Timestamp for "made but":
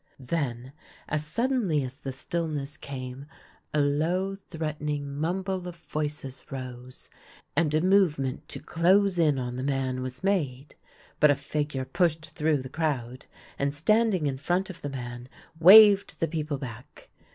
10.23-11.29